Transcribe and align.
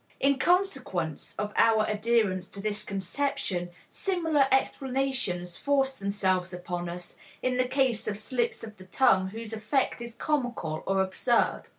In 0.19 0.39
consequence 0.39 1.35
of 1.37 1.53
our 1.55 1.85
adherence 1.85 2.47
to 2.47 2.59
this 2.59 2.83
conception, 2.83 3.69
similar 3.91 4.47
explanations 4.51 5.57
force 5.57 5.97
themselves 5.97 6.51
upon 6.51 6.89
us, 6.89 7.15
in 7.43 7.57
the 7.57 7.67
case 7.67 8.07
of 8.07 8.17
slips 8.17 8.63
of 8.63 8.77
the 8.77 8.85
tongue 8.85 9.27
whose 9.27 9.53
effect 9.53 10.01
is 10.01 10.15
comical 10.15 10.81
or 10.87 11.03
absurd. 11.03 11.67